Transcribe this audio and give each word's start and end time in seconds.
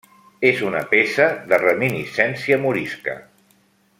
És 0.47 0.61
una 0.67 0.79
peça 0.93 1.27
de 1.51 1.59
reminiscència 1.65 2.61
morisca. 2.65 3.17